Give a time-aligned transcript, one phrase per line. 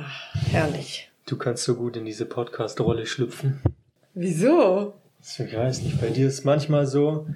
[0.00, 1.10] Ach, herrlich.
[1.26, 3.60] Du kannst so gut in diese Podcast-Rolle schlüpfen.
[4.14, 4.94] Wieso?
[5.20, 7.26] Ich weiß nicht, bei dir ist manchmal so,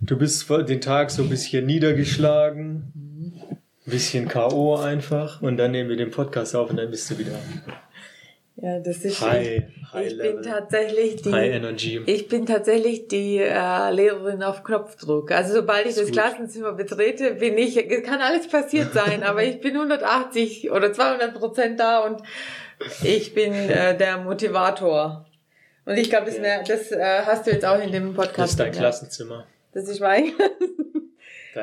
[0.00, 4.76] du bist den Tag so ein bisschen niedergeschlagen, ein bisschen K.O.
[4.76, 7.38] einfach und dann nehmen wir den Podcast auf und dann bist du wieder
[8.56, 9.62] Ja, das ist high,
[9.92, 12.02] high ich level, bin tatsächlich die high energy.
[12.06, 15.30] ich bin tatsächlich die äh, Lehrerin auf Knopfdruck.
[15.32, 16.12] Also sobald ich das gut.
[16.12, 21.80] Klassenzimmer betrete, bin ich, kann alles passiert sein, aber ich bin 180 oder 200 Prozent
[21.80, 22.22] da und
[23.02, 25.24] ich bin äh, der Motivator.
[25.84, 26.62] Und ich glaube, das, Ja.
[26.62, 28.38] das äh, hast du jetzt auch in dem Podcast.
[28.38, 28.72] Das ist dein.
[28.72, 29.46] Klassenzimmer.
[29.72, 30.32] Das ist mein.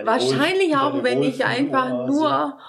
[0.03, 2.11] Wahrscheinlich Wohl- auch, wenn ich einfach Wohlfühloase.
[2.11, 2.59] nur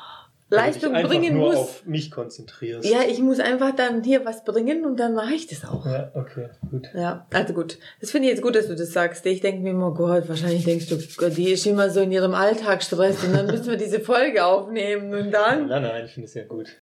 [0.48, 1.56] Leistung bringen nur muss.
[1.56, 2.88] auf mich konzentrierst.
[2.88, 5.84] Ja, ich muss einfach dann hier was bringen und dann mache ich das auch.
[5.84, 6.88] Ja, okay, gut.
[6.94, 7.78] Ja, also gut.
[8.00, 9.26] Das finde ich jetzt gut, dass du das sagst.
[9.26, 12.34] Ich denke mir immer, Gott, wahrscheinlich denkst du, Gott, die ist immer so in ihrem
[12.34, 16.34] Alltagsstress und dann müssen wir diese Folge aufnehmen und dann Nein, nein, ich finde es
[16.34, 16.80] ja gut.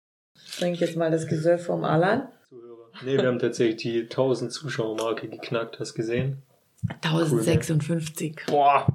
[0.58, 2.28] trink jetzt mal das Gesöff vom Alan.
[2.48, 2.88] Zuhörer.
[3.04, 6.42] Nee, wir haben tatsächlich die 1000 Zuschauermarke geknackt, hast du gesehen?
[7.02, 8.36] 1056.
[8.46, 8.86] Boah!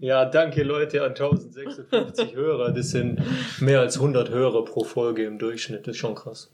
[0.00, 2.72] Ja, danke Leute an 1056 Hörer.
[2.72, 3.20] Das sind
[3.60, 5.86] mehr als 100 Hörer pro Folge im Durchschnitt.
[5.86, 6.50] Das ist schon krass.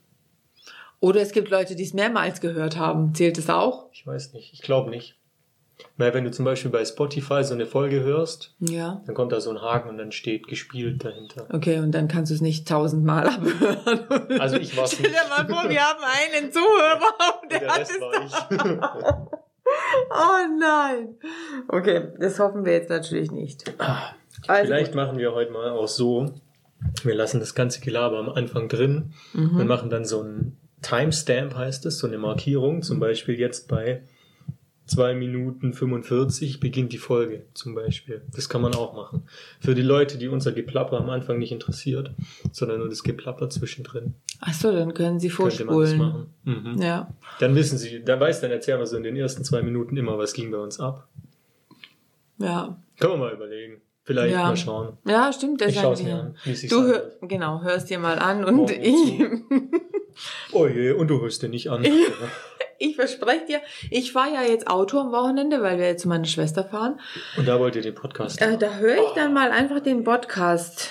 [1.00, 3.14] Oder es gibt Leute, die es mehrmals gehört haben.
[3.14, 3.86] Zählt es auch?
[3.92, 4.52] Ich weiß nicht.
[4.54, 5.16] Ich glaube nicht.
[5.96, 9.02] Weil wenn du zum Beispiel bei Spotify so eine Folge hörst, Ja.
[9.06, 11.46] dann kommt da so ein Haken und dann steht gespielt dahinter.
[11.52, 14.40] Okay, und dann kannst du es nicht tausendmal abhören.
[14.40, 15.28] Also ich war's Stell dir nicht.
[15.28, 19.28] mal vor, wir haben einen Zuhörer und der, Der hat Rest es war ich.
[20.10, 21.14] Oh nein.
[21.68, 23.64] Okay, das hoffen wir jetzt natürlich nicht.
[23.78, 26.32] Also Vielleicht machen wir heute mal auch so,
[27.02, 29.56] wir lassen das ganze Gelaber am Anfang drin Mhm.
[29.60, 32.82] und machen dann so ein Timestamp, heißt es, so eine Markierung.
[32.82, 34.02] Zum Beispiel jetzt bei
[34.86, 38.20] 2 Minuten 45 beginnt die Folge zum Beispiel.
[38.34, 39.22] Das kann man auch machen.
[39.60, 42.10] Für die Leute, die unser Geplapper am Anfang nicht interessiert,
[42.52, 45.98] sondern nur das Geplapper zwischendrin, Ach so, dann können Sie könnte man das vorspulen.
[45.98, 46.74] machen.
[46.74, 46.82] Mhm.
[46.82, 47.08] Ja.
[47.40, 50.18] Dann wissen Sie, dann weiß, dann erzählen wir so in den ersten zwei Minuten immer,
[50.18, 51.08] was ging bei uns ab.
[52.38, 52.76] Ja.
[52.98, 53.80] Können wir mal überlegen.
[54.06, 54.42] Vielleicht Ja.
[54.48, 54.98] mal schauen.
[55.06, 55.62] Ja, stimmt.
[55.62, 56.34] Ich schaue mir an,
[56.68, 58.94] Du hör, genau, hörst dir mal an und ich,
[60.52, 61.84] Oh je, und du hörst dir nicht an.
[62.78, 63.60] ich verspreche dir,
[63.90, 67.00] ich fahre ja jetzt Auto am Wochenende, weil wir jetzt zu meiner Schwester fahren.
[67.36, 68.40] Und da wollt ihr den Podcast.
[68.40, 70.90] Äh, da höre ich dann mal einfach den Podcast.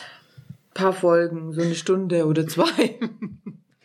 [0.73, 2.97] Paar Folgen, so eine Stunde oder zwei.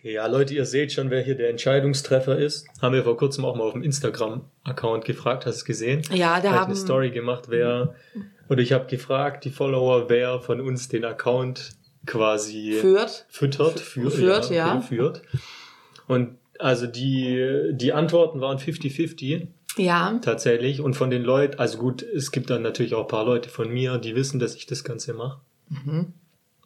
[0.02, 2.66] Ja, Leute, ihr seht schon, wer hier der Entscheidungstreffer ist.
[2.80, 6.02] Haben wir vor kurzem auch mal auf dem Instagram-Account gefragt, hast du es gesehen?
[6.10, 7.94] Ja, da Da habe haben eine Story gemacht, wer,
[8.48, 11.72] oder ich habe gefragt, die Follower, wer von uns den Account
[12.06, 13.26] quasi führt.
[13.28, 14.76] füttert, führt, Führt, ja.
[14.76, 15.22] okay, führt.
[16.06, 20.18] Und also die, die Antworten waren 50-50 Ja.
[20.22, 20.80] tatsächlich.
[20.80, 23.68] Und von den Leuten, also gut, es gibt dann natürlich auch ein paar Leute von
[23.72, 25.40] mir, die wissen, dass ich das Ganze mache.
[25.68, 26.12] Mhm.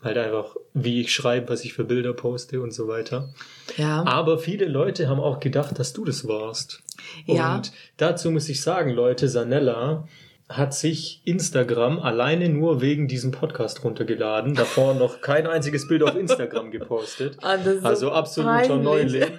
[0.03, 3.33] Halt einfach, wie ich schreibe, was ich für Bilder poste und so weiter.
[3.77, 4.05] Ja.
[4.05, 6.83] Aber viele Leute haben auch gedacht, dass du das warst.
[7.27, 7.57] Ja.
[7.57, 10.09] Und dazu muss ich sagen, Leute, Sanella
[10.57, 14.55] hat sich Instagram alleine nur wegen diesem Podcast runtergeladen.
[14.55, 17.39] Davor noch kein einziges Bild auf Instagram gepostet.
[17.41, 18.77] So Also absoluter.
[18.77, 19.39] Neuling.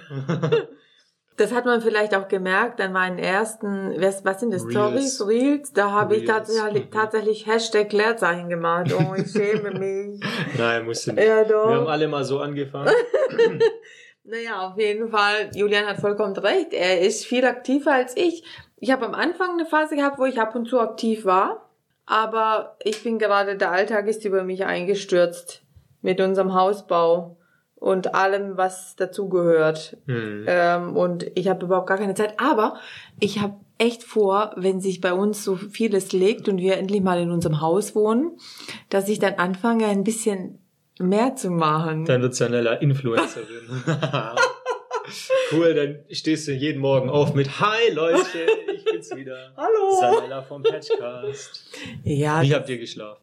[1.36, 4.72] Das hat man vielleicht auch gemerkt an meinen ersten, was, was sind das, Reels.
[4.72, 5.72] Stories, Reels?
[5.72, 8.94] Da habe ich tatsächlich, tatsächlich Hashtag Leerzeichen gemacht.
[8.96, 10.20] Oh, ich schäme mich.
[10.56, 11.26] Nein, musste nicht.
[11.26, 11.68] Ja, doch.
[11.70, 12.92] Wir haben alle mal so angefangen.
[14.26, 16.72] Naja, auf jeden Fall, Julian hat vollkommen recht.
[16.72, 18.42] Er ist viel aktiver als ich.
[18.76, 21.70] Ich habe am Anfang eine Phase gehabt, wo ich ab und zu aktiv war.
[22.06, 25.62] Aber ich bin gerade, der Alltag ist über mich eingestürzt.
[26.02, 27.38] Mit unserem Hausbau
[27.76, 29.96] und allem, was dazugehört.
[30.06, 30.44] Hm.
[30.46, 32.38] Ähm, und ich habe überhaupt gar keine Zeit.
[32.38, 32.78] Aber
[33.20, 37.20] ich habe echt vor, wenn sich bei uns so vieles legt und wir endlich mal
[37.20, 38.38] in unserem Haus wohnen,
[38.90, 40.58] dass ich dann anfange, ein bisschen
[40.98, 42.04] mehr zu machen.
[42.04, 43.82] Dann wird Sanella Influencerin.
[45.52, 49.52] cool, dann stehst du jeden Morgen auf mit Hi Leute, ich bin's wieder.
[49.56, 49.98] Hallo.
[50.00, 51.64] Sanella vom Patchcast.
[52.02, 52.42] Ja.
[52.42, 53.20] Wie habt ihr geschlafen?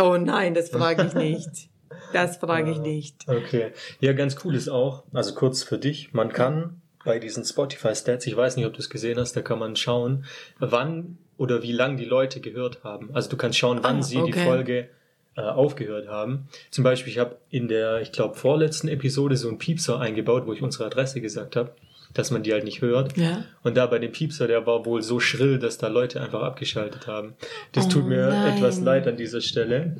[0.00, 1.68] Oh nein, das frage ich nicht.
[2.12, 3.28] Das frage ich nicht.
[3.28, 3.72] Okay.
[4.00, 8.36] Ja, ganz cool ist auch, also kurz für dich, man kann bei diesen Spotify-Stats, ich
[8.36, 10.24] weiß nicht, ob du es gesehen hast, da kann man schauen,
[10.58, 13.10] wann oder wie lang die Leute gehört haben.
[13.14, 14.32] Also du kannst schauen, wann Ah, sie die.
[14.32, 14.88] Folge
[15.36, 16.48] äh, aufgehört haben.
[16.70, 20.52] Zum Beispiel, ich habe in der, ich glaube, vorletzten Episode so einen Piepser eingebaut, wo
[20.52, 21.72] ich unsere Adresse gesagt habe,
[22.14, 23.16] dass man die halt nicht hört.
[23.16, 23.44] Ja.
[23.62, 27.06] Und da bei dem Piepser, der war wohl so schrill, dass da Leute einfach abgeschaltet
[27.06, 27.32] haben.
[27.72, 28.56] Das Oh tut mir nein.
[28.56, 29.96] etwas leid an dieser Stelle.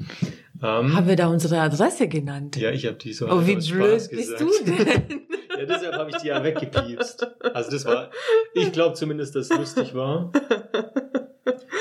[0.62, 2.56] Ähm, Haben wir da unsere Adresse genannt?
[2.56, 5.20] ja, ich habe die so Oh, wie blöd bist du denn?
[5.58, 7.26] Ja, deshalb habe ich die ja weggepiepst.
[7.54, 8.10] Also das war,
[8.54, 10.32] ich glaube zumindest, dass es lustig war.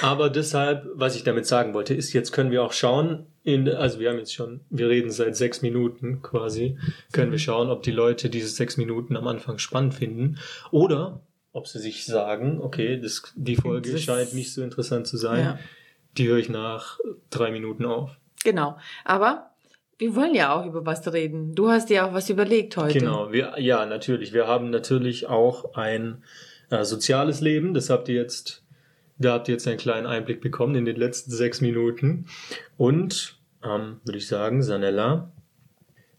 [0.02, 4.00] Aber deshalb, was ich damit sagen wollte, ist, jetzt können wir auch schauen, in, also
[4.00, 6.78] wir haben jetzt schon, wir reden seit sechs Minuten quasi,
[7.12, 10.38] können wir schauen, ob die Leute diese sechs Minuten am Anfang spannend finden
[10.72, 11.22] oder
[11.54, 15.44] ob sie sich sagen, okay, das, die Folge Das- scheint nicht so interessant zu sein,
[15.44, 15.60] Ja.
[16.18, 17.00] die höre ich nach
[17.30, 18.12] drei Minuten auf.
[18.44, 18.78] Genau.
[19.06, 19.52] Aber
[19.98, 21.54] wir wollen ja auch über was reden.
[21.54, 22.98] Du hast dir auch was überlegt heute.
[23.00, 24.34] Genau, wir, ja, natürlich.
[24.34, 26.24] Wir haben natürlich auch ein
[26.72, 27.74] äh, soziales Leben.
[27.76, 28.61] Das habt ihr jetzt,
[29.22, 32.26] da habt ihr jetzt einen kleinen Einblick bekommen in den letzten sechs Minuten.
[32.78, 35.32] Und, ähm, würde ich sagen, Sanella,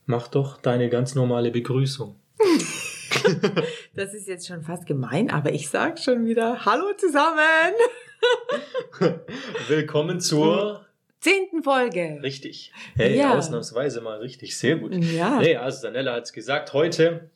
[0.06, 2.16] mach doch deine ganz normale Begrüßung.
[3.94, 7.74] Das ist jetzt schon fast gemein, aber ich sag schon wieder Hallo zusammen.
[9.68, 10.84] Willkommen zur,
[11.20, 12.18] Zehnten Folge.
[12.22, 12.72] richtig.
[12.96, 13.34] Hey, Ja.
[13.36, 14.56] ausnahmsweise mal richtig.
[14.58, 14.94] Sehr gut.
[14.94, 15.38] Ja.
[15.38, 17.30] Nee, also Sanella hat's gesagt, heute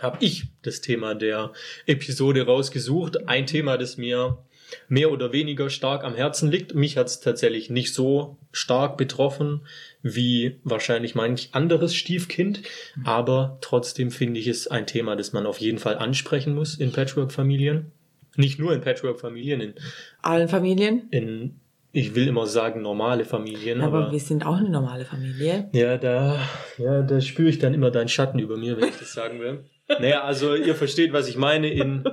[0.00, 1.52] habe ich das Thema der
[1.86, 3.28] Episode rausgesucht.
[3.28, 4.38] Ein Thema, das mir
[4.88, 6.74] mehr oder weniger stark am Herzen liegt.
[6.74, 9.62] Mich hat's tatsächlich nicht so stark betroffen
[10.02, 12.62] wie wahrscheinlich manch anderes Stiefkind.
[13.04, 16.92] Aber trotzdem finde ich es ein Thema, das man auf jeden Fall ansprechen muss in
[16.92, 17.92] Patchwork-Familien.
[18.36, 19.74] Nicht nur in Patchwork-Familien, in,
[20.22, 21.08] Allen Familien.
[21.10, 21.60] in,
[21.92, 23.80] ich will immer sagen, normale Familien.
[23.80, 25.68] Aber, aber wir sind auch eine normale Familie.
[25.72, 26.40] ja, da,
[26.78, 29.64] ja, da spüre ich dann immer deinen Schatten über mir, wenn ich das sagen will.
[29.98, 32.04] Naja, also ihr versteht, was ich meine in,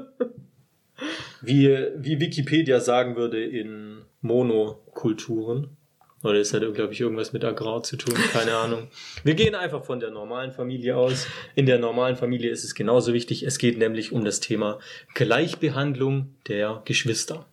[1.48, 5.78] wie, wie Wikipedia sagen würde, in Monokulturen.
[6.24, 8.88] Oder es hat, glaube ich, irgendwas mit Agrar zu tun, keine Ahnung.
[9.24, 11.28] Wir gehen einfach von der normalen Familie aus.
[11.56, 13.44] In der normalen Familie ist es genauso wichtig.
[13.44, 14.80] Es geht nämlich um das Thema
[15.14, 17.46] Gleichbehandlung der Geschwister.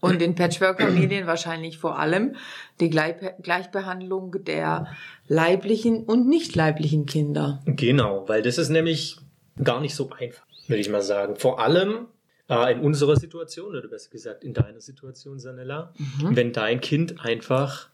[0.00, 2.36] Und in Patchwork-Familien wahrscheinlich vor allem
[2.80, 4.88] die Gleich Gleichbehandlung der
[5.26, 7.62] leiblichen und nicht leiblichen Kinder.
[7.66, 9.18] Genau, weil das ist nämlich
[9.62, 11.36] gar nicht so einfach, würde ich mal sagen.
[11.36, 12.06] Vor allem
[12.48, 16.36] äh, in unserer Situation, oder besser gesagt in deiner Situation, Sanella, Mhm.
[16.36, 17.88] wenn dein Kind einfach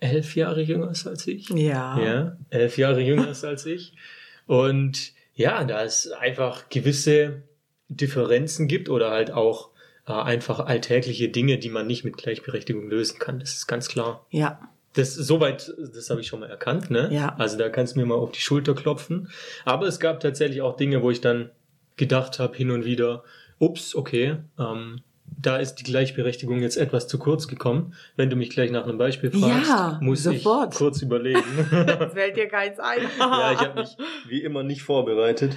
[0.00, 1.48] elf Jahre jünger ist als ich.
[1.50, 1.98] Ja.
[2.00, 3.94] Ja, elf Jahre jünger ist als ich.
[4.46, 7.42] Und ja, da es einfach gewisse
[7.88, 9.70] Differenzen gibt oder halt auch
[10.06, 13.38] äh, einfach alltägliche Dinge, die man nicht mit Gleichberechtigung lösen kann.
[13.40, 14.26] Das ist ganz klar.
[14.30, 14.60] Ja.
[14.94, 17.10] Das soweit, das habe ich schon mal erkannt, ne?
[17.12, 17.36] Ja.
[17.38, 19.28] Also da kannst du mir mal auf die Schulter klopfen.
[19.64, 21.50] Aber es gab tatsächlich auch Dinge, wo ich dann
[21.96, 23.22] gedacht habe, hin und wieder,
[23.60, 27.94] ups, okay, ähm, da ist die Gleichberechtigung jetzt etwas zu kurz gekommen.
[28.16, 30.72] Wenn du mich gleich nach einem Beispiel fragst, Ja, muss sofort.
[30.72, 31.40] ich kurz überlegen.
[31.70, 33.02] Jetzt fällt dir keins ein.
[33.18, 33.96] ja, ich habe mich
[34.28, 35.56] wie immer nicht vorbereitet.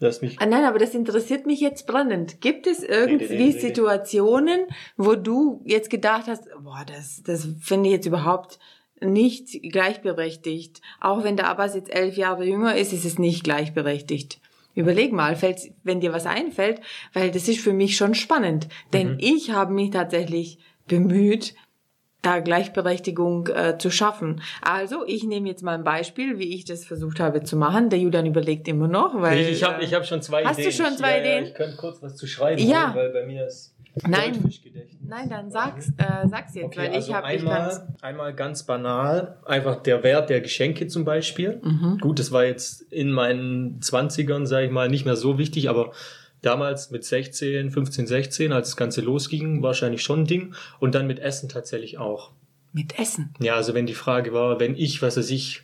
[0.00, 0.36] Lass mich.
[0.40, 2.40] Ah, nein, aber das interessiert mich jetzt brennend.
[2.40, 3.60] Gibt es irgendwie rede, rede.
[3.60, 8.60] Situationen, wo du jetzt gedacht hast, boah, das, das finde ich jetzt überhaupt
[9.00, 10.80] nicht gleichberechtigt.
[11.00, 14.40] Auch wenn der Abbas jetzt elf Jahre jünger ist, ist es nicht gleichberechtigt.
[14.78, 16.80] Überleg mal, fällt, wenn dir was einfällt,
[17.12, 18.68] weil das ist für mich schon spannend.
[18.92, 19.18] Denn Mhm.
[19.20, 21.54] ich habe mich tatsächlich bemüht,
[22.22, 24.40] da Gleichberechtigung äh, zu schaffen.
[24.62, 27.90] Also, ich nehme jetzt mal ein Beispiel, wie ich das versucht habe zu machen.
[27.90, 29.38] Der Julian überlegt immer noch, weil...
[29.38, 30.74] Ich, ich habe ich hab schon zwei Hast du Ideen.
[30.76, 31.44] schon Ich- zwei ja, Ja, Ideen?
[31.46, 32.92] ich könnte kurz was zu schreiben, Ja.
[32.94, 33.74] weil bei mir ist
[34.06, 34.50] Nein.
[35.08, 39.38] Nein, dann sag's, äh, sag's jetzt, Okay, weil also ich habe einmal, einmal ganz banal,
[39.46, 41.60] einfach der Wert der Geschenke zum Beispiel.
[41.62, 41.98] Mhm.
[41.98, 45.92] Gut, das war jetzt in meinen 20ern, sage ich mal, nicht mehr so wichtig, aber
[46.42, 50.54] damals mit 16, 15, 16, als das Ganze losging, wahrscheinlich schon ein Ding.
[50.78, 52.32] Und dann mit Essen tatsächlich auch.
[52.72, 53.32] Mit Essen.
[53.40, 55.62] Ja, also wenn die Frage war, wenn ich, was weiß ich,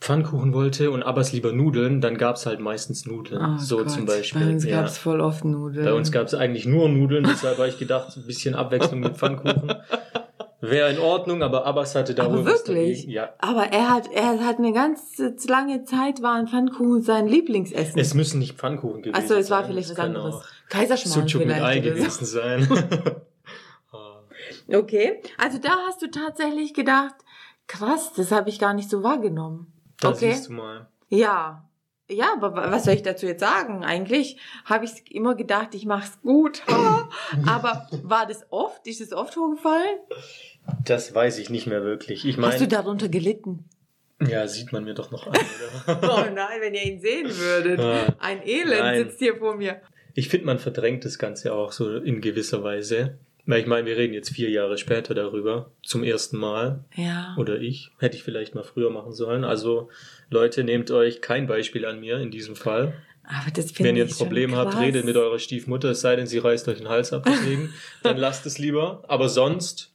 [0.00, 3.56] Pfannkuchen wollte und Abbas lieber Nudeln, dann gab's halt meistens Nudeln.
[3.56, 4.44] Oh so Gott, zum Beispiel.
[4.44, 4.80] Bei uns ja.
[4.80, 5.84] gab's voll oft Nudeln.
[5.84, 9.72] Bei uns gab's eigentlich nur Nudeln, deshalb habe ich gedacht, ein bisschen Abwechslung mit Pfannkuchen
[10.60, 12.98] wäre in Ordnung, aber Abbas hatte da Aber wohl was wirklich?
[13.00, 13.10] dagegen.
[13.10, 13.34] Ja.
[13.38, 15.18] Aber er hat, er hat eine ganz
[15.48, 17.98] lange Zeit waren Pfannkuchen sein Lieblingsessen.
[17.98, 19.72] Es müssen nicht Pfannkuchen gewesen Achso, es war sein.
[19.72, 20.34] vielleicht was anderes.
[20.68, 22.68] Kaiserschmarrn Sucuk mit Ei vielleicht gewesen sein.
[24.68, 25.20] Okay.
[25.38, 27.14] Also da hast du tatsächlich gedacht,
[27.68, 29.72] krass, das habe ich gar nicht so wahrgenommen.
[30.00, 30.32] Da okay.
[30.32, 30.88] siehst du mal.
[31.08, 31.62] Ja.
[32.08, 33.84] Ja, aber wa- was soll ich dazu jetzt sagen?
[33.84, 36.62] Eigentlich habe ich immer gedacht, ich mach's gut.
[37.46, 38.86] aber war das oft?
[38.86, 39.98] Ist es oft vorgefallen?
[40.84, 42.24] Das weiß ich nicht mehr wirklich.
[42.24, 43.64] Ich Hast du darunter gelitten?
[44.20, 45.34] ja, sieht man mir doch noch an,
[45.86, 46.00] oder?
[46.28, 47.80] Oh nein, wenn ihr ihn sehen würdet.
[47.80, 48.14] Ah.
[48.20, 48.98] Ein Elend Nein.
[49.04, 49.80] sitzt hier vor mir.
[50.14, 53.18] Ich finde, man verdrängt das Ganze auch so in gewisser Weise.
[53.48, 55.70] Weil ich meine, wir reden jetzt vier Jahre später darüber.
[55.84, 56.84] Zum ersten Mal.
[56.96, 57.34] Ja.
[57.38, 57.92] Oder ich.
[57.98, 59.44] Hätte ich vielleicht mal früher machen sollen.
[59.44, 59.88] Also,
[60.30, 62.94] Leute, nehmt euch kein Beispiel an mir in diesem Fall.
[63.22, 64.82] Aber das finde Wenn ihr ein Problem habt, krass.
[64.82, 67.72] redet mit eurer Stiefmutter, es sei denn, sie reißt euch den Hals ab deswegen.
[68.02, 69.04] dann lasst es lieber.
[69.08, 69.92] Aber sonst,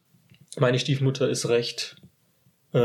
[0.57, 1.97] meine Stiefmutter ist recht,
[2.73, 2.79] äh,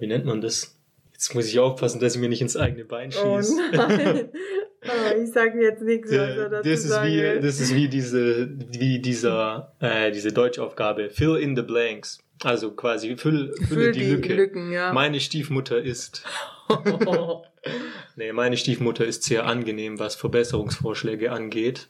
[0.00, 0.76] wie nennt man das?
[1.12, 3.56] Jetzt muss ich aufpassen, dass ich mir nicht ins eigene Bein Oh schieße.
[3.74, 4.28] nein.
[4.82, 7.40] Oh, ich sage jetzt nichts, was er dazu das ist wie, will.
[7.40, 11.10] das ist wie diese, wie dieser, äh, diese Deutschaufgabe.
[11.10, 12.18] Fill in the blanks.
[12.42, 14.34] Also quasi füll, fülle Füll die, die Lücke.
[14.34, 14.92] Lücken, ja.
[14.94, 16.24] Meine Stiefmutter ist.
[18.16, 21.88] nee, meine Stiefmutter ist sehr angenehm, was Verbesserungsvorschläge angeht.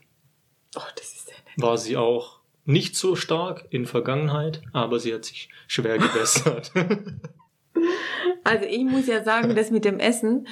[0.75, 1.63] Oh, das ist sehr nett.
[1.63, 6.73] War sie auch nicht so stark in Vergangenheit, aber sie hat sich schwer gebessert.
[8.43, 10.49] Also ich muss ja sagen, das mit dem Essen,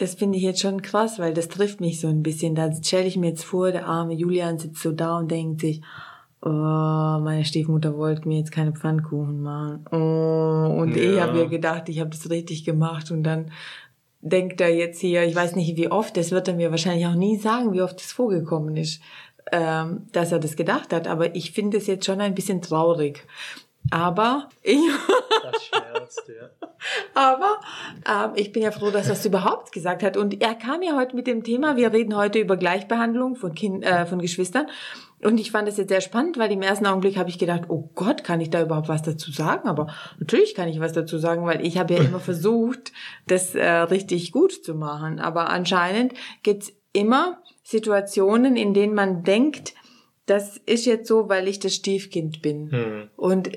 [0.00, 2.54] das finde ich jetzt schon krass, weil das trifft mich so ein bisschen.
[2.54, 5.82] Da stelle ich mir jetzt vor, der arme Julian sitzt so da und denkt sich,
[6.42, 9.84] oh, meine Stiefmutter wollte mir jetzt keine Pfannkuchen machen.
[9.92, 11.22] Oh, und ich Ja.
[11.26, 13.50] habe mir gedacht, ich habe das richtig gemacht und dann
[14.22, 17.14] denkt er jetzt hier, ich weiß nicht wie oft, das wird er mir wahrscheinlich auch
[17.14, 19.02] nie sagen, wie oft das vorgekommen ist,
[19.52, 21.08] ähm, dass er das gedacht hat.
[21.08, 23.26] Aber ich finde es jetzt schon ein bisschen traurig.
[23.90, 24.78] Aber ich
[25.42, 26.68] Das schmerzt, ja.
[27.14, 27.60] aber
[28.08, 30.16] ähm, ich bin ja froh, dass er es überhaupt gesagt hat.
[30.16, 33.84] Und er kam ja heute mit dem Thema, wir reden heute über Gleichbehandlung von, kind,
[33.84, 34.68] äh, von Geschwistern.
[35.22, 37.90] Und ich fand es jetzt sehr spannend, weil im ersten Augenblick habe ich gedacht, oh
[37.94, 39.68] Gott, kann ich da überhaupt was dazu sagen?
[39.68, 42.92] Aber natürlich kann ich was dazu sagen, weil ich habe ja immer versucht,
[43.26, 45.18] das äh, richtig gut zu machen.
[45.18, 49.74] Aber anscheinend gibt's immer Situationen, in denen man denkt,
[50.26, 52.70] das ist jetzt so, weil ich das Stiefkind bin.
[52.70, 53.10] Hm.
[53.16, 53.50] Und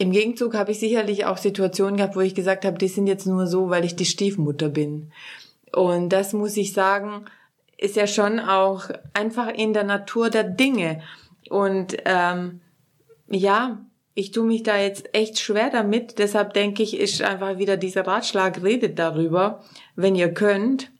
[0.00, 3.26] im Gegenzug habe ich sicherlich auch Situationen gehabt, wo ich gesagt habe, die sind jetzt
[3.26, 5.12] nur so, weil ich die Stiefmutter bin.
[5.74, 7.26] Und das muss ich sagen,
[7.76, 11.02] ist ja schon auch einfach in der Natur der Dinge.
[11.50, 12.62] Und ähm,
[13.28, 16.18] ja, ich tue mich da jetzt echt schwer damit.
[16.18, 19.62] Deshalb denke ich, ist einfach wieder dieser Ratschlag, redet darüber,
[19.96, 20.90] wenn ihr könnt.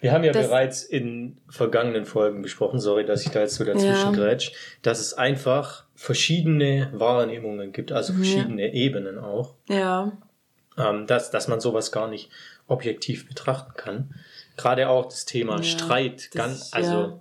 [0.00, 3.64] Wir haben ja Das- bereits in vergangenen Folgen besprochen, sorry, dass ich da jetzt so
[3.64, 4.10] dazwischen Ja.
[4.12, 4.52] grätsch,
[4.82, 10.12] dass es einfach verschiedene Wahrnehmungen gibt, also verschiedene Ebenen auch, Ja,
[10.76, 12.30] ähm, dass, dass man sowas gar nicht
[12.68, 14.14] objektiv betrachten kann.
[14.56, 16.76] Gerade auch das Thema Ja, Streit, ganz, ja.
[16.76, 17.20] also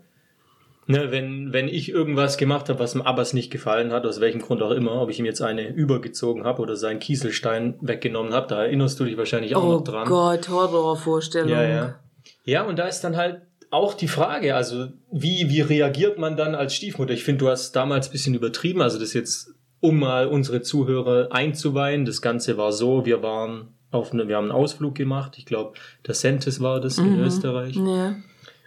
[0.85, 4.41] ne, wenn, wenn ich irgendwas gemacht habe, was dem Abbas nicht gefallen hat, aus welchem
[4.41, 8.47] Grund auch immer, ob ich ihm jetzt eine übergezogen habe oder seinen Kieselstein weggenommen habe,
[8.47, 10.07] da erinnerst du dich wahrscheinlich auch oh noch dran.
[10.07, 11.49] Gott, Horrorvorstellung.
[11.49, 11.99] Ja, ja.
[12.43, 16.55] Ja, und da ist dann halt auch die Frage, also wie, wie reagiert man dann
[16.55, 17.13] als Stiefmutter?
[17.13, 21.29] Ich finde, du hast damals ein bisschen übertrieben, also das jetzt, um mal unsere Zuhörer
[21.31, 25.45] einzuweihen, das Ganze war so, wir waren auf eine, wir haben einen Ausflug gemacht, ich
[25.45, 25.73] glaube,
[26.05, 27.75] der Sentes war das in Österreich.
[27.75, 28.15] Ja.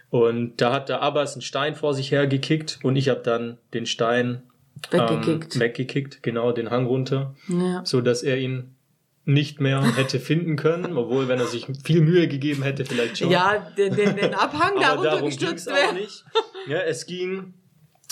[0.09, 3.85] Und da hat der Abbas einen Stein vor sich hergekickt und ich habe dann den
[3.85, 4.43] Stein
[4.89, 5.55] Weggekickt.
[5.55, 7.81] Ähm, weggekickt, genau, den Hang runter, Ja.
[7.85, 8.75] so dass er ihn
[9.25, 13.29] nicht mehr hätte finden können, obwohl, wenn er sich viel Mühe gegeben hätte, vielleicht schon.
[13.29, 15.93] Ja, den, den, den Abhang da runtergestürzt wäre.
[15.93, 16.25] nicht.
[16.67, 17.53] Ja, es ging.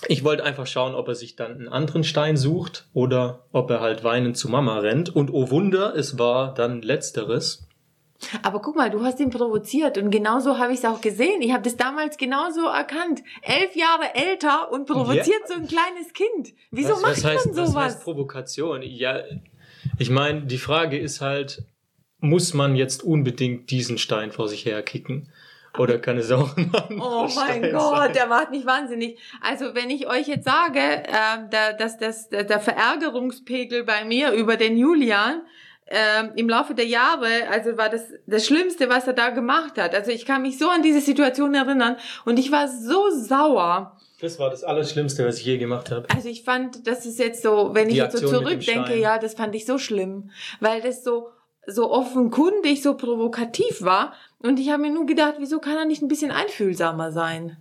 [0.08, 3.82] Ich wollte einfach schauen, ob er sich dann einen anderen Stein sucht oder ob er
[3.82, 5.14] halt weinend zu Mama rennt.
[5.14, 7.68] Und oh Wunder, es war dann letzteres.
[8.44, 11.42] Aber guck mal, du hast ihn provoziert und genauso habe ich es auch gesehen.
[11.42, 13.22] Ich habe das damals genauso erkannt.
[13.42, 16.54] Elf Jahre älter und provoziert so ein kleines Kind.
[16.72, 17.84] Wieso was, macht was heißt, man Was sowas?
[17.86, 18.82] heißt Provokation?
[18.84, 19.20] Ja,
[19.98, 21.64] ich meine, die Frage ist halt,
[22.20, 25.32] muss man jetzt unbedingt diesen Stein vor sich her kicken?
[25.78, 28.14] Oder kann es auch ein Oh mein Stein Gott, sein?
[28.14, 29.20] der macht mich wahnsinnig.
[29.42, 34.32] Also wenn ich euch jetzt sage, äh, da, dass das, der, der Verärgerungspegel bei mir
[34.32, 35.42] über den Julian
[35.88, 39.94] ähm, im Laufe der Jahre, also war das das Schlimmste, was er da gemacht hat.
[39.96, 43.98] Also ich kann mich so an diese Situation erinnern und ich war so sauer.
[44.22, 46.06] Das war das Allerschlimmste, was ich je gemacht habe.
[46.14, 49.34] Also ich fand, das ist jetzt so, wenn ich jetzt so Aktion zurückdenke, ja, das
[49.34, 51.30] fand ich so schlimm, weil das so
[51.68, 54.14] so offenkundig, so provokativ war.
[54.40, 57.58] Und ich habe mir nur gedacht, wieso kann er nicht ein bisschen einfühlsamer sein?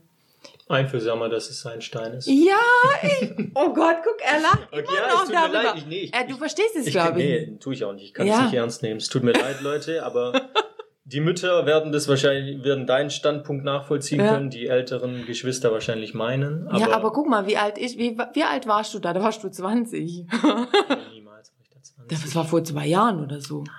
[0.69, 2.27] Einfühlsamer, dass es sein Stein ist.
[2.27, 2.55] Ja,
[3.03, 5.63] ich, oh Gott, guck, er lacht Okay, immer ja, noch darüber.
[5.63, 7.49] leid, ich- nee, ich- äh, du verstehst es, Ich, glaube ich.
[7.51, 8.05] nee, tue ich auch nicht.
[8.05, 8.37] Ich kann Ja.
[8.39, 8.97] es nicht ernst nehmen.
[8.99, 10.33] Es tut mir leid, Leute, aber
[11.11, 14.35] die Mütter werden das wahrscheinlich, werden deinen Standpunkt nachvollziehen Ja.
[14.35, 16.69] können, die älteren Geschwister wahrscheinlich meinen.
[16.69, 19.13] Aber, ja, aber guck mal, wie alt ist, wie, wie alt warst du da?
[19.15, 20.27] Da warst du 20.
[21.13, 22.09] niemals war ich da 20.
[22.09, 23.63] Das war vor zwei Jahren oder so.
[23.63, 23.75] Nein.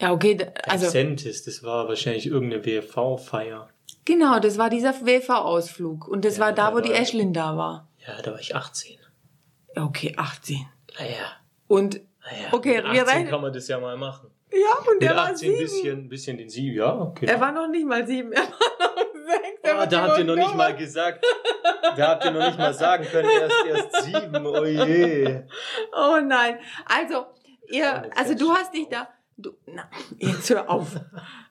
[0.00, 0.36] Ja, okay,
[0.68, 3.68] also, Sentis, das war wahrscheinlich irgendeine WFV-Feier.
[4.04, 6.06] genau, das war dieser WV-Ausflug.
[6.06, 7.88] Und das Ja, war da, wo da die war- Ashlyn da war.
[8.06, 8.98] Ja, da war ich 18.
[9.74, 10.66] Ja, Okay, 18.
[10.98, 11.12] Naja,
[11.66, 12.48] Und, naja.
[12.52, 14.30] Okay, mit wir 18 rechnen- kann man das ja mal machen.
[14.52, 15.58] Ja, und der war 18 sieben.
[15.58, 17.26] bisschen, bisschen den Sieben, ja, okay.
[17.26, 18.48] Er war noch nicht mal sieben, er war
[18.78, 19.60] noch sechs.
[19.62, 21.24] er war da habt ihr noch nicht mal gesagt,
[21.96, 25.42] da habt ihr noch nicht mal sagen können, erst, erst sieben, oh je.
[25.92, 26.58] Oh nein.
[26.84, 27.26] Also,
[27.68, 30.88] ihr, also du hast dich da, du, na, jetzt hör auf.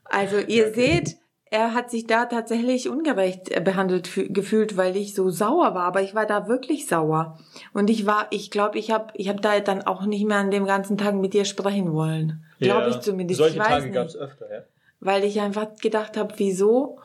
[0.06, 1.18] Also ihr seht,
[1.56, 5.84] er hat sich da tatsächlich ungerecht äh, behandelt fü- gefühlt, weil ich so sauer war,
[5.86, 7.38] aber ich war da wirklich sauer.
[7.74, 10.52] Und ich war, ich glaube, ich habe ich hab da dann auch nicht mehr an
[10.52, 12.44] dem ganzen Tag mit dir sprechen wollen.
[12.60, 13.38] Glaube Ja, ich zumindest.
[13.40, 14.62] Solche ich weiß Tage gab es öfter, ja.
[15.00, 17.00] Weil ich einfach gedacht habe, wieso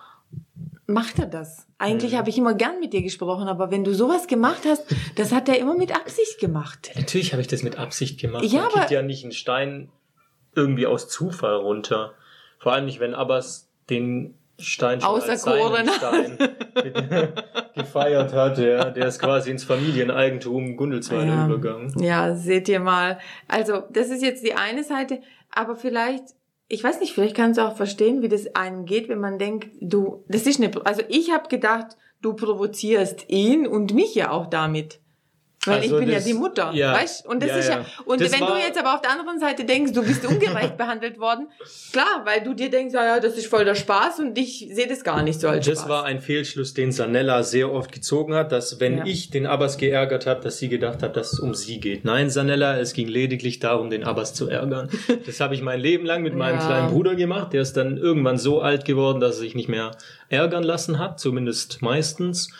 [0.87, 1.67] macht er das.
[1.79, 4.85] Eigentlich habe ich immer gern mit dir gesprochen, aber wenn du sowas gemacht hast,
[5.17, 6.91] das hat er immer mit Absicht gemacht.
[6.97, 8.45] Natürlich habe ich das mit Absicht gemacht.
[8.45, 9.91] Ja, Man aber- ja nicht einen Stein
[10.55, 12.13] irgendwie aus Zufall runter.
[12.59, 16.39] Vor allem nicht, wenn Abbas den Stein schon als Auserkoren seinen Stein
[17.75, 18.59] gefeiert hat.
[18.59, 18.91] Ja.
[18.91, 21.47] Der ist quasi ins Familieneigentum Gundelsweiler Ja.
[21.47, 21.93] übergangen.
[22.03, 23.19] Ja, seht ihr mal.
[23.49, 26.25] Also, das ist jetzt die eine Seite, aber vielleicht,
[26.69, 29.71] ich weiß nicht, vielleicht kannst du auch verstehen, wie das einem geht, wenn man denkt,
[29.81, 34.47] du, das ist eine, also ich habe gedacht, du provozierst ihn und mich ja auch
[34.47, 35.00] damit.
[35.67, 37.27] Weil Also ich bin das- ja die Mutter, ja, weißt?
[37.27, 39.39] Und das ja, ist ja, und Das wenn war- du jetzt aber auf der anderen
[39.39, 41.49] Seite denkst, du bist ungerecht behandelt worden,
[41.93, 44.87] klar, weil du dir denkst, ja, ja, das ist voll der Spaß und ich sehe
[44.89, 45.89] das gar nicht so als Das Spaß.
[45.91, 49.05] war ein Fehlschluss, den Sanella sehr oft gezogen hat, dass wenn Ja.
[49.05, 52.07] ich den Abbas geärgert habe, dass sie gedacht hat, dass es um sie geht.
[52.07, 54.89] Nein, Sanella, es ging lediglich darum, den Abbas zu ärgern.
[55.27, 57.53] Das habe ich mein Leben lang mit meinem kleinen Bruder gemacht.
[57.53, 59.91] Der ist dann irgendwann so alt geworden, dass er sich nicht mehr
[60.31, 62.51] ärgern lassen hat, zumindest meistens.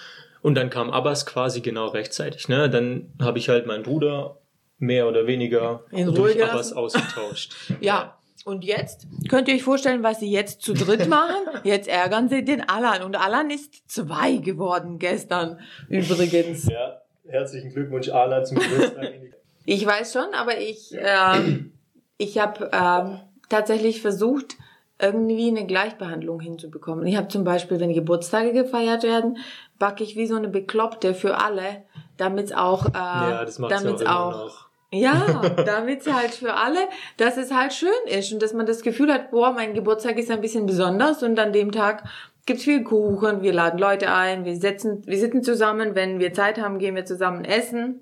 [0.43, 2.49] Und dann kam Abbas quasi genau rechtzeitig.
[2.49, 2.71] Ne?
[2.71, 4.39] Dann habe ich halt meinen Bruder
[4.79, 6.53] mehr oder weniger In Ruhe durch gelassen?
[6.55, 7.55] Abbas ausgetauscht.
[7.81, 8.17] Ja.
[8.47, 11.37] Und jetzt könnt ihr euch vorstellen, was sie jetzt zu dritt machen?
[11.63, 13.03] Jetzt ärgern sie den Alan.
[13.03, 16.67] Und Alan ist zwei geworden gestern übrigens.
[16.67, 19.13] Ja, herzlichen Glückwunsch, Alan, zum Geburtstag.
[19.67, 21.75] Ich weiß schon, aber ich, ähm,
[22.17, 23.21] ich habe ähm,
[23.51, 24.57] tatsächlich versucht,
[25.01, 27.07] irgendwie eine Gleichbehandlung hinzubekommen.
[27.07, 29.39] Ich habe zum Beispiel, wenn Geburtstage gefeiert werden,
[29.79, 31.85] backe ich wie so eine Bekloppte für alle,
[32.17, 34.71] damit auch, äh, ja, damit's auch.
[34.93, 36.81] Ja, damit halt für alle,
[37.17, 40.31] dass es halt schön ist und dass man das Gefühl hat, boah, mein Geburtstag ist
[40.31, 42.05] ein bisschen besonders und an dem Tag
[42.47, 46.61] gibt's viel Kuchen, wir laden Leute ein, wir setzen, wir sitzen zusammen, wenn wir Zeit
[46.61, 48.01] haben, gehen wir zusammen essen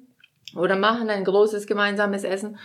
[0.57, 2.59] oder machen ein großes gemeinsames Essen.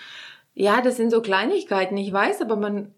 [0.53, 2.93] Ja, das sind so Kleinigkeiten, ich weiß, aber man,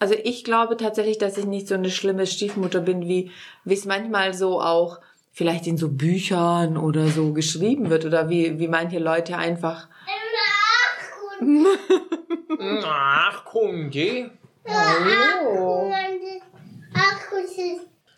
[0.00, 3.30] also ich glaube tatsächlich, dass ich nicht so eine schlimme Stiefmutter bin, wie,
[3.64, 4.98] wie es manchmal so auch
[5.30, 9.88] vielleicht in so Büchern oder so geschrieben wird oder wie, wie manche Leute einfach
[12.84, 14.26] Ach, komm, geh.
[14.66, 15.90] Hallo.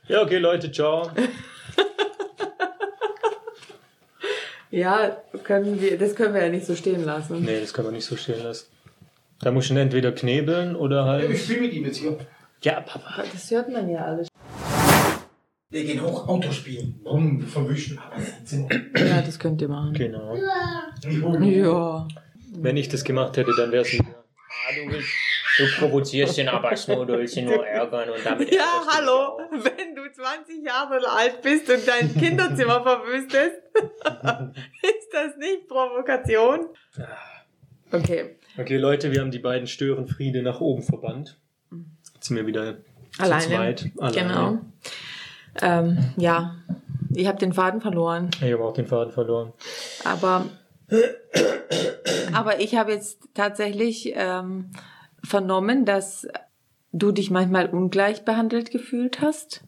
[0.09, 1.09] Ja, okay, Leute, ciao.
[4.71, 7.45] Ja, können wir, das können wir ja nicht so stehen lassen.
[7.45, 8.67] Nee, das kann man nicht so stehen lassen.
[9.43, 11.29] Da muss ich ihn entweder knebeln oder halt.
[11.29, 12.17] Ich spiele mit ihm jetzt hier.
[12.63, 13.25] Ja, Papa.
[13.33, 14.29] Das hört man ja alles.
[15.69, 17.01] Wir gehen hoch Auto spielen.
[17.03, 17.41] Warum?
[17.41, 17.99] Wir verwischen.
[18.97, 19.95] Ja, das könnt ihr machen.
[19.95, 20.37] Genau.
[20.37, 22.07] Ja.
[22.55, 24.05] Wenn ich das gemacht hätte, dann wäre es nicht.
[24.05, 25.09] Ah, du willst.
[25.59, 28.55] Du provozierst den Abbas nur, du willst ihn nur ärgern und damit.
[28.55, 29.39] Ja, hallo.
[29.51, 36.69] Wenn du 20 Jahre alt bist und dein Kinderzimmer verwüstest, ist das nicht Provokation?
[37.93, 38.37] Okay.
[38.59, 41.39] Okay, Leute, wir haben die beiden Störenfriede nach oben verbannt.
[42.15, 42.79] Jetzt sind wir wieder
[43.19, 43.43] Alleine.
[43.43, 43.91] zu zweit.
[43.99, 44.29] Alleine.
[44.29, 44.59] Genau.
[45.61, 46.57] Ähm, ja.
[47.15, 48.31] Ich habe den Faden verloren.
[48.37, 49.53] Ich habe auch den Faden verloren.
[50.05, 50.47] Aber,
[52.33, 54.71] aber ich habe jetzt tatsächlich ähm,
[55.23, 56.27] vernommen, dass
[56.93, 59.63] du dich manchmal ungleich behandelt gefühlt hast.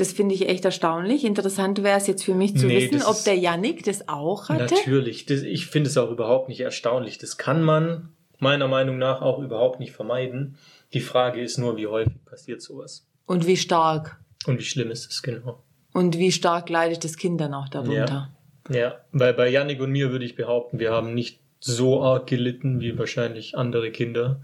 [0.00, 1.26] Das finde ich echt erstaunlich.
[1.26, 4.74] Interessant wäre es jetzt für mich zu Nee, wissen, ob der Yannick das auch hatte.
[4.74, 5.26] Natürlich.
[5.26, 7.18] Das, ich finde es auch überhaupt nicht erstaunlich.
[7.18, 8.08] Das kann man
[8.38, 10.56] meiner Meinung nach auch überhaupt nicht vermeiden.
[10.94, 13.06] Die Frage ist nur, wie häufig passiert sowas.
[13.26, 14.18] Und wie stark.
[14.46, 15.62] Und wie schlimm ist es genau?
[15.92, 18.30] Und wie stark leidet das Kind dann auch darunter.
[18.70, 22.80] Ja, weil bei Yannick und mir würde ich behaupten, wir haben nicht so arg gelitten
[22.80, 24.40] wie wahrscheinlich andere Kinder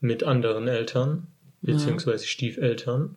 [0.00, 1.28] mit anderen Eltern,
[1.62, 3.14] beziehungsweise Stiefeltern.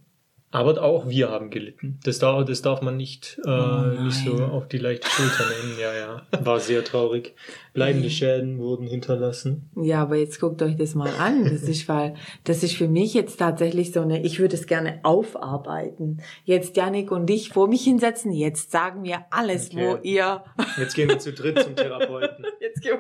[0.52, 1.98] Aber auch wir haben gelitten.
[2.04, 5.80] Das darf, das darf man nicht, äh, nicht so auf die leichte Schulter nehmen.
[5.80, 6.22] Ja, ja.
[6.46, 7.34] War sehr traurig.
[7.74, 9.70] Bleibende Schäden wurden hinterlassen.
[9.78, 11.46] Ja, aber jetzt guckt euch das mal an.
[11.46, 15.00] Das ist, weil, das ist für mich jetzt tatsächlich so eine, ich würde es gerne
[15.04, 16.22] aufarbeiten.
[16.44, 18.34] Jetzt Janik und ich vor mich hinsetzen.
[18.34, 19.88] Jetzt sagen wir alles, Okay.
[19.88, 20.44] wo ihr,
[20.78, 22.46] Jetzt gehen wir zu dritt zum Therapeuten.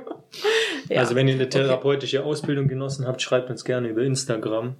[0.89, 1.02] Ja.
[1.02, 4.76] Also wenn ihr eine therapeutische Ausbildung genossen habt, schreibt uns gerne über Instagram.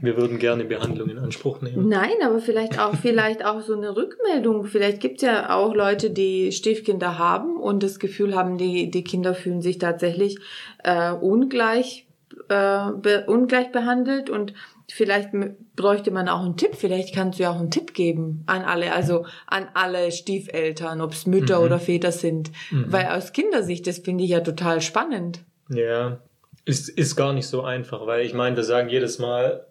[0.00, 1.88] Wir würden gerne Behandlung in Anspruch nehmen.
[1.88, 4.64] Nein, aber vielleicht auch, vielleicht auch so eine Rückmeldung.
[4.66, 9.34] Vielleicht gibt's ja auch Leute, die Stiefkinder haben und das Gefühl haben, die, die Kinder
[9.34, 10.38] fühlen sich tatsächlich
[10.84, 12.06] äh, ungleich,
[12.48, 14.54] äh, be, ungleich behandelt und
[14.90, 15.30] vielleicht
[15.74, 16.74] bräuchte man auch einen Tipp.
[16.74, 21.26] Vielleicht kannst du ja auch einen Tipp geben an alle, also an alle Stiefeltern, ob's
[21.26, 21.64] Mütter Mhm.
[21.64, 22.50] oder Väter sind.
[22.70, 25.40] Weil aus Kindersicht, das finde ich ja total spannend.
[25.68, 26.20] Ja,
[26.64, 29.66] ist, ist gar nicht so einfach, weil ich meine, wir sagen jedes Mal,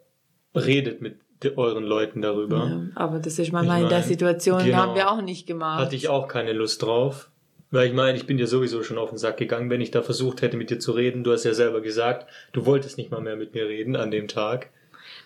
[0.54, 1.16] redet mit
[1.56, 2.56] euren Leuten darüber.
[2.66, 4.76] Ja, aber das ist mal Ich in der Situation, genau.
[4.78, 5.80] haben wir auch nicht gemacht.
[5.80, 7.30] Hatte ich auch keine Lust drauf.
[7.72, 10.00] Weil ich meine, ich bin dir sowieso schon auf den Sack gegangen, wenn ich da
[10.00, 11.24] versucht hätte, mit dir zu reden.
[11.24, 14.28] Du hast ja selber gesagt, du wolltest nicht mal mehr mit mir reden an dem
[14.28, 14.70] Tag.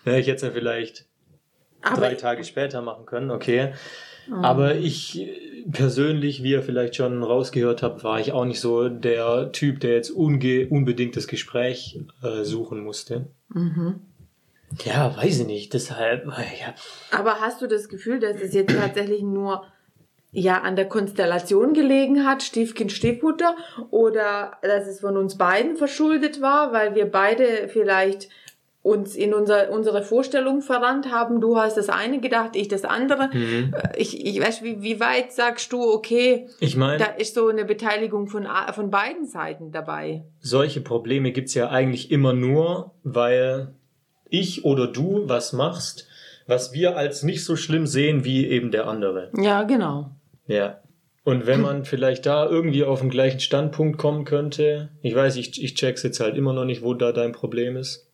[0.05, 1.05] Ja, ich hätte es ja vielleicht
[1.81, 3.73] Aber- drei Tage später machen können, okay.
[4.41, 8.87] Aber ich äh, persönlich, wie ihr vielleicht schon rausgehört habt, war ich auch nicht so
[8.87, 13.27] der Typ, der jetzt unge unbedingt das Gespräch äh, suchen musste.
[14.85, 15.73] Ja, weiß ich nicht.
[15.73, 16.75] Deshalb, äh, ja,
[17.11, 19.65] Aber hast du das Gefühl, dass es jetzt tatsächlich nur
[20.31, 23.55] ja an der Konstellation gelegen hat, Stiefkind, Stiefmutter,
[23.89, 28.29] oder dass es von uns beiden verschuldet war, weil wir beide vielleicht
[28.83, 31.39] uns in unser, unsere Vorstellung verrannt haben.
[31.39, 33.29] Du hast das eine gedacht, ich das andere.
[33.33, 37.47] Äh, Ich, ich weiß, wie, wie weit sagst du, okay, ich meine, da ist so
[37.47, 40.23] eine Beteiligung von, von beiden Seiten dabei.
[40.39, 43.73] solche Probleme gibt's ja eigentlich immer nur, weil
[44.29, 46.07] ich oder du was machst,
[46.47, 49.29] was wir als nicht so schlimm sehen wie eben der andere.
[49.37, 50.09] Ja, genau.
[50.47, 50.79] Ja.
[51.23, 55.63] Und wenn man vielleicht da irgendwie auf den gleichen Standpunkt kommen könnte, ich weiß, ich,
[55.63, 58.07] ich check's jetzt halt immer noch nicht, wo da dein Problem ist,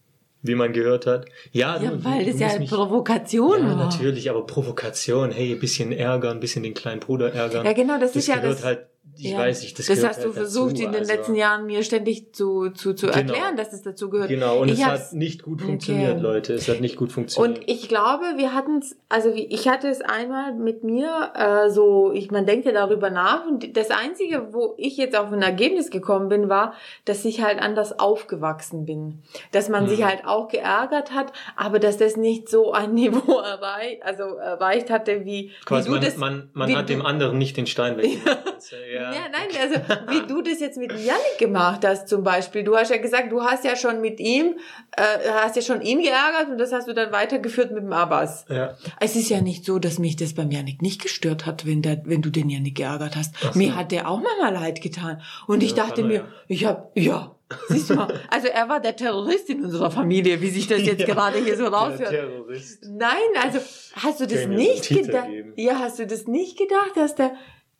[0.47, 1.25] wie man gehört hat.
[1.51, 3.75] Ja, Ja, du, weil du das ja mich- Provokation Ja, war.
[3.75, 7.65] natürlich, aber Provokation, hey, ein bisschen ärgern, ein bisschen den kleinen Bruder ärgern.
[7.65, 8.88] Ja, genau, das ist ja das- halt,
[9.19, 9.39] ich Ja.
[9.39, 11.84] weiß nicht, das, Das hast du halt versucht dazu, in den also, letzten Jahren mir
[11.84, 13.17] ständig zu, zu, zu Genau.
[13.34, 14.30] erklären, dass es dazu gehört.
[14.30, 16.21] Genau, und ich es hat nicht gut funktioniert, Okay.
[16.21, 16.53] Leute.
[16.53, 17.60] Es hat nicht gut funktioniert.
[17.60, 21.69] Und ich glaube, wir hatten es, also wie- ich hatte es einmal mit mir äh,
[21.69, 25.41] so, ich man denkt ja darüber nach und das einzige, wo ich jetzt auf ein
[25.41, 26.73] Ergebnis gekommen bin, war,
[27.06, 29.19] dass ich halt anders aufgewachsen bin,
[29.51, 29.89] dass man Mhm.
[29.89, 34.89] sich halt auch geärgert hat, aber dass das nicht so ein Niveau erreicht, also erreicht
[34.89, 37.97] hatte wie, Quasi wie du man, das, man, man hat dem anderen nicht den Stein
[37.97, 38.38] weggemacht.
[38.93, 39.07] ja.
[39.13, 39.76] Ja, nein, also
[40.12, 42.63] wie du das jetzt mit Yannick gemacht hast zum Beispiel.
[42.63, 44.56] Du hast ja gesagt, du hast ja schon mit ihm,
[44.96, 45.02] äh,
[45.41, 48.46] hast ja schon ihn geärgert und das hast du dann weitergeführt mit dem Abbas.
[48.50, 48.76] ja.
[49.00, 52.02] Es ist ja nicht so, dass mich das beim Yannick nicht gestört hat, wenn, der,
[52.06, 53.36] wenn du den Yannick geärgert hast.
[53.43, 53.60] Ach so.
[53.60, 55.22] Mir hat der auch manchmal leid getan.
[55.48, 56.26] Und ich Ja, dachte kann er mir, ja.
[56.48, 57.36] ich hab, ja,
[57.70, 61.02] siehst du mal, also er war der Terrorist in unserer Familie, wie sich das jetzt
[61.02, 61.06] Ja.
[61.08, 62.10] gerade hier so Der raushört.
[62.10, 62.84] Terrorist.
[62.89, 63.60] Nein, also
[63.96, 65.28] hast du das ich einen nicht gedacht?
[65.56, 67.32] Ja, hast du das nicht gedacht, dass der,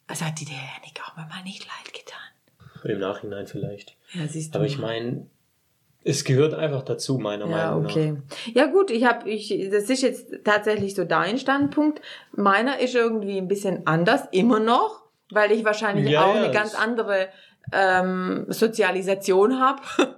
[0.08, 2.17] also hat dir der Yannick auch manchmal nicht leid getan?
[2.84, 3.96] Im Nachhinein vielleicht.
[4.13, 4.60] Ja, siehst du.
[4.60, 5.28] Aber ich meine,
[6.04, 8.12] es gehört einfach dazu, meiner ja, Meinung okay.
[8.13, 8.56] nach.
[8.56, 12.02] Ja gut, ich habe, ich, das ist jetzt tatsächlich so dein Standpunkt.
[12.32, 16.54] Meiner ist irgendwie ein bisschen anders, immer noch, weil ich wahrscheinlich Ja, auch ja, eine
[16.54, 17.28] ganz andere
[17.74, 19.82] ähm, Sozialisation habe.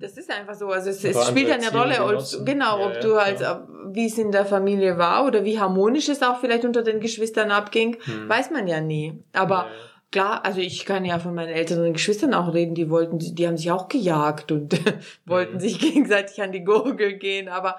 [0.00, 0.68] Das ist einfach so.
[0.68, 3.68] Also es, es spielt ja eine Rolle, ob, genau, Ja, ob ja, du halt, klar.
[3.92, 7.50] wie es in der Familie war oder wie harmonisch es auch vielleicht unter den Geschwistern
[7.50, 7.96] abging,
[8.28, 9.22] weiß man ja nie.
[9.32, 9.70] Aber Ja, ja.
[10.12, 13.56] Klar, also ich kann ja von meinen älteren Geschwistern auch reden, die wollten, die haben
[13.56, 14.76] sich auch gejagt und
[15.24, 15.60] wollten Mhm.
[15.60, 17.76] sich gegenseitig an die Gurgel gehen, aber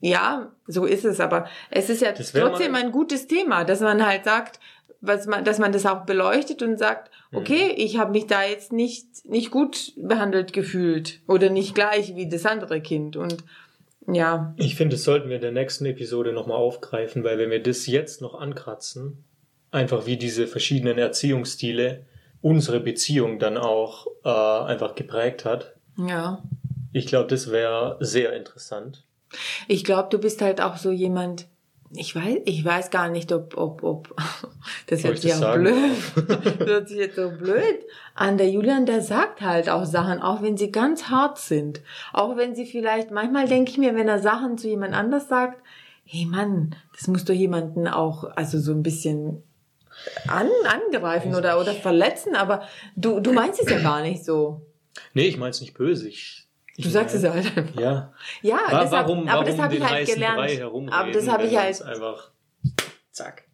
[0.00, 4.24] ja, so ist es, aber es ist ja trotzdem ein gutes Thema, dass man halt
[4.24, 4.60] sagt,
[5.02, 7.38] was man, dass man das auch beleuchtet und sagt, Mhm.
[7.38, 12.28] okay, ich habe mich da jetzt nicht nicht gut behandelt gefühlt oder nicht gleich wie
[12.28, 13.44] das andere Kind und
[14.08, 17.62] ja, Ich finde, das sollten wir in der nächsten Episode nochmal aufgreifen, weil wenn wir
[17.62, 19.24] das jetzt noch ankratzen,
[19.70, 22.04] einfach wie diese verschiedenen Erziehungsstile
[22.40, 26.42] unsere Beziehung dann auch äh, einfach geprägt hat, ja.
[26.92, 29.04] ich glaube, das wäre sehr interessant.
[29.68, 31.46] Ich glaube, du bist halt auch so jemand.
[31.94, 34.16] Ich weiß, ich weiß gar nicht, ob, ob, ob,
[34.86, 35.64] das hört ich sich sagen?
[35.64, 37.80] blöd, das hört sich jetzt so blöd
[38.14, 38.38] an.
[38.38, 41.82] Der Julian, der sagt halt auch Sachen, auch wenn sie ganz hart sind.
[42.12, 45.62] Auch wenn sie vielleicht, manchmal denke ich mir, wenn er Sachen zu jemand anders sagt,
[46.04, 49.42] hey Mann, das muss doch jemanden auch, also so ein bisschen
[50.28, 52.62] an, angreifen oder, oder verletzen, aber
[52.96, 54.62] du, du meinst es ja gar nicht so.
[55.14, 56.08] Nee, ich meine es nicht böse.
[56.08, 57.80] Ich, ich Du sagst es halt einfach.
[57.80, 58.12] Ja.
[58.42, 60.92] Ja, Wa- deshalb, warum aber warum das habe ich halt gelernt.
[60.92, 62.30] Aber das habe ich halt, einfach
[63.10, 63.44] zack.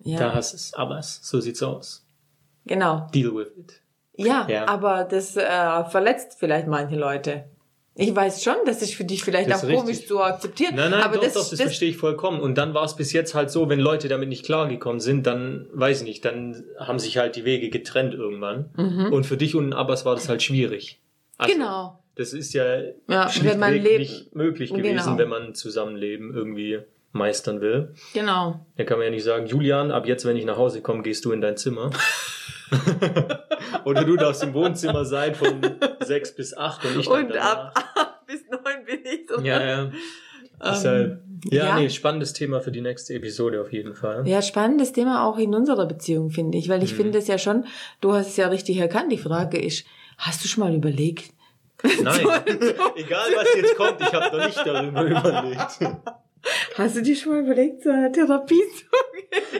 [0.00, 0.18] ja.
[0.18, 0.74] Da hast es.
[0.74, 2.04] Aber so sieht's aus.
[2.66, 3.08] Genau.
[3.14, 3.80] Deal with it.
[4.16, 4.66] Ja, Ja.
[4.68, 7.44] aber das äh, verletzt vielleicht manche Leute.
[8.00, 10.06] Ich weiß schon, das ist für dich vielleicht auch ist komisch richtig.
[10.08, 10.76] zu akzeptieren.
[10.76, 12.40] Nein, nein, aber doch, das, doch, das, das, verstehe ich vollkommen.
[12.40, 15.66] Und dann war es bis jetzt halt so, wenn Leute damit nicht klargekommen sind, dann,
[15.72, 18.66] weiß ich nicht, dann haben sich halt die Wege getrennt irgendwann.
[19.12, 21.00] Und für dich und Abbas war das halt schwierig.
[21.38, 21.58] Also, Mhm.
[21.58, 21.98] Genau.
[22.18, 25.18] Das ist ja, Ja, schlichtweg lebt- nicht möglich gewesen, Genau.
[25.18, 26.80] wenn man Zusammenleben irgendwie
[27.12, 27.94] meistern will.
[28.12, 28.66] Genau.
[28.76, 31.24] Da kann man ja nicht sagen, Julian, ab jetzt, wenn ich nach Hause komme, gehst
[31.24, 31.90] du in dein Zimmer.
[33.84, 35.60] Oder du darfst im Wohnzimmer sein von
[36.04, 39.40] sechs bis acht und ich dann Und ab, ab bis neun bin ich so.
[39.40, 39.92] Ja, ja.
[40.62, 41.78] Deshalb, ja, ja.
[41.78, 44.26] nee, spannendes Thema für die nächste Episode auf jeden Fall.
[44.26, 46.68] Ja, spannendes Thema auch in unserer Beziehung, finde ich.
[46.68, 46.84] Weil Mhm.
[46.84, 47.64] ich finde es ja schon,
[48.00, 49.12] du hast es ja richtig erkannt.
[49.12, 49.86] Die Frage ist,
[50.18, 51.30] hast du schon mal überlegt?
[51.82, 52.26] Nein,
[52.96, 55.78] egal was jetzt kommt, ich habe noch nicht darüber überlegt.
[56.76, 58.84] Hast du dir schon mal überlegt, zu einer Therapie zu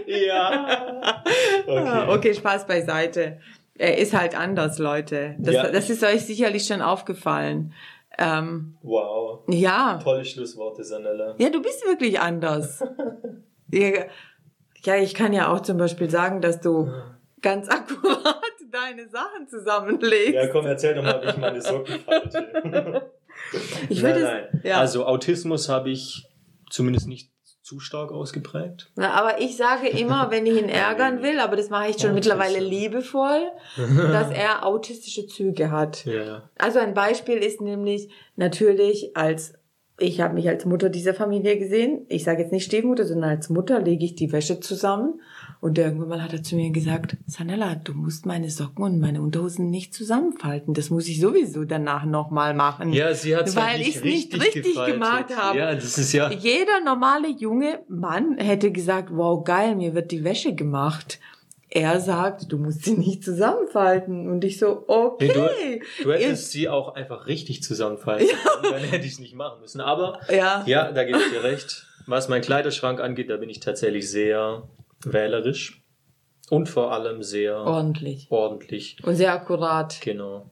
[0.06, 1.14] Ja.
[1.68, 2.12] Ah, Okay.
[2.14, 3.40] okay, Spaß beiseite.
[3.76, 5.36] Er ist halt anders, Leute.
[5.38, 5.70] Das, Ja.
[5.70, 7.74] das ist euch sicherlich schon aufgefallen.
[8.18, 9.44] Ähm, Wow.
[9.48, 10.00] ja.
[10.02, 11.34] Tolle Schlussworte, Sanella.
[11.38, 12.82] Ja, du bist wirklich anders.
[13.70, 13.90] ja,
[14.82, 16.90] ja, ich kann ja auch zum Beispiel sagen, dass du
[17.42, 20.34] ganz akkurat deine Sachen zusammenlegst.
[20.34, 23.10] Ja, komm, erzähl doch mal, wie ich meine Socken falte.
[23.88, 24.60] ich nein, nein.
[24.64, 24.78] ja.
[24.78, 26.26] Also Autismus habe ich
[26.70, 27.30] zumindest nicht
[27.62, 28.90] zu stark ausgeprägt.
[28.96, 32.12] Na, aber ich sage immer, wenn ich ihn ärgern will, aber das mache ich schon
[32.12, 32.14] Autismus.
[32.14, 33.42] mittlerweile liebevoll,
[33.76, 36.06] dass er autistische Züge hat.
[36.06, 36.48] Ja.
[36.56, 39.52] Also ein Beispiel ist nämlich natürlich als
[40.00, 42.06] ich habe mich als Mutter dieser Familie gesehen.
[42.08, 45.20] Ich sage jetzt nicht Stiefmutter, sondern als Mutter lege ich die Wäsche zusammen.
[45.60, 49.20] Und irgendwann mal hat er zu mir gesagt, Sanella, du musst meine Socken und meine
[49.20, 50.72] Unterhosen nicht zusammenfalten.
[50.72, 52.92] Das muss ich sowieso danach nochmal machen.
[52.92, 55.58] Ja, sie hat es Weil halt nicht ich's nicht richtig, richtig gemacht habe.
[55.58, 56.30] Ja, das ist ja.
[56.30, 61.18] Jeder normale junge Mann hätte gesagt, wow, geil, mir wird die Wäsche gemacht.
[61.70, 64.30] Er sagt, du musst sie nicht zusammenfalten.
[64.30, 65.26] Und ich so, okay.
[65.26, 68.28] Nee, du, du hättest sie auch einfach richtig zusammenfalten.
[68.28, 69.80] können, Dann hätte ich es nicht machen müssen.
[69.80, 70.62] Aber ja.
[70.66, 71.84] ja, da gebe ich dir recht.
[72.06, 74.62] Was meinen Kleiderschrank angeht, da bin ich tatsächlich sehr
[75.04, 75.82] wählerisch.
[76.50, 78.26] Und vor allem sehr ordentlich.
[78.30, 78.96] ordentlich.
[79.02, 80.00] Und sehr akkurat.
[80.00, 80.50] Genau.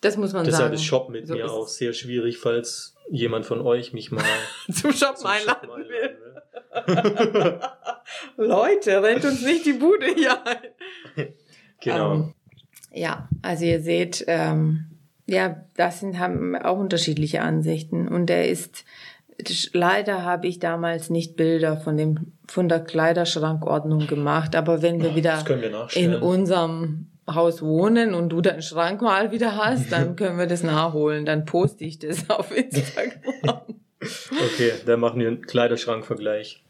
[0.00, 0.74] Das muss man Deshalb sagen.
[0.74, 4.24] ist Shop mit So mir auch sehr schwierig, falls jemand von euch mich mal
[4.72, 5.88] zum Shoppen zum einladen will.
[5.88, 7.60] will.
[8.36, 11.28] Leute, rennt uns nicht die Bude hier ein.
[11.80, 12.14] Genau.
[12.14, 12.34] Ähm,
[12.92, 14.86] ja, also ihr seht, ähm,
[15.26, 18.08] ja, das sind, haben auch unterschiedliche Ansichten.
[18.08, 18.84] Und er ist,
[19.72, 24.54] leider habe ich damals nicht Bilder von dem, von der Kleiderschrankordnung gemacht.
[24.56, 29.56] Aber wenn wir wieder wir in unserem Haus wohnen und du deinen Schrank mal wieder
[29.56, 31.24] hast, dann können wir das nachholen.
[31.24, 33.62] Dann poste ich das auf Instagram.
[34.00, 36.62] Okay, dann machen wir einen Kleiderschrankvergleich.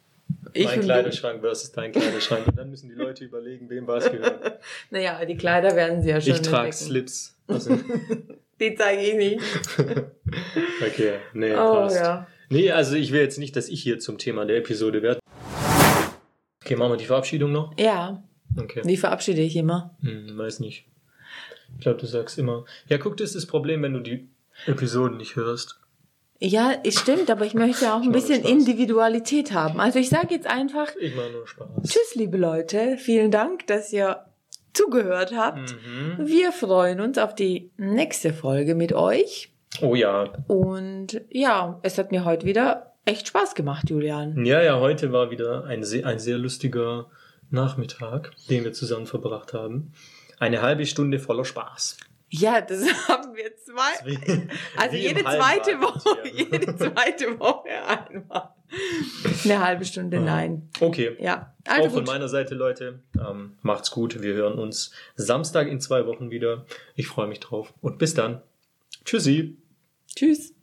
[0.54, 0.80] Ich mein.
[0.80, 2.46] Kleiderschrank versus dein Kleiderschrank.
[2.46, 4.60] Und dann müssen die Leute überlegen, wem was gehört.
[4.90, 6.72] Naja, die Kleider werden sie ja schon Ich trage.
[6.72, 7.36] Slips.
[7.48, 7.78] Also,
[8.60, 9.40] Die zeige ich nicht.
[10.86, 11.96] okay, nee, Oh passt.
[11.96, 12.26] ja.
[12.52, 15.20] Nee, also ich will jetzt nicht, dass ich hier zum Thema der Episode werde.
[16.62, 17.72] Okay, machen wir die Verabschiedung noch?
[17.78, 18.22] Ja,
[18.60, 18.82] Okay.
[18.84, 19.96] wie verabschiede ich immer?
[20.02, 20.84] Hm, weiß nicht.
[21.76, 22.66] Ich glaube, du sagst immer.
[22.88, 24.28] Ja, guck, das ist das Problem, wenn du die
[24.66, 25.80] Episoden nicht hörst.
[26.38, 28.44] Ja, es stimmt, aber ich möchte auch ein bisschen.
[28.44, 29.80] Individualität haben.
[29.80, 31.68] Also ich sage jetzt einfach Ich mache nur Spaß.
[31.84, 32.98] Tschüss, liebe Leute.
[32.98, 34.26] Vielen Dank, dass ihr
[34.74, 35.74] zugehört habt.
[35.86, 36.26] Mhm.
[36.26, 39.51] Wir freuen uns auf die nächste Folge mit euch.
[39.80, 40.32] Oh ja.
[40.48, 44.44] Und ja, es hat mir heute wieder echt Spaß gemacht, Julian.
[44.44, 47.06] Ja, ja, heute war wieder ein sehr, ein sehr lustiger
[47.50, 49.92] Nachmittag, den wir zusammen verbracht haben.
[50.38, 51.96] Eine halbe Stunde voller Spaß.
[52.28, 54.16] Ja, das haben wir zwei.
[54.76, 58.50] Also jede zweite Woche, jede zweite Woche einmal.
[59.44, 60.70] Eine halbe Stunde, nein.
[60.80, 61.14] Okay.
[61.20, 62.06] Ja, Auch also von gut.
[62.06, 63.00] meiner Seite, Leute.
[63.18, 64.22] Ähm, macht's gut.
[64.22, 66.64] Wir hören uns Samstag in zwei Wochen wieder.
[66.94, 67.74] Ich freue mich drauf.
[67.82, 68.40] Und bis dann.
[69.04, 69.58] Tschüssi.
[70.14, 70.54] Tschüss.